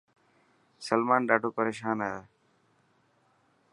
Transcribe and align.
سلمان 0.87 1.21
ڏاڌو 1.29 1.49
پريشان 1.57 1.97
هي. 2.07 2.15